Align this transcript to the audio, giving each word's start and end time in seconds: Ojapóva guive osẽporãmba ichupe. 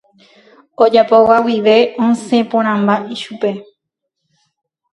Ojapóva 0.83 1.35
guive 1.45 1.75
osẽporãmba 2.07 2.95
ichupe. 3.15 3.51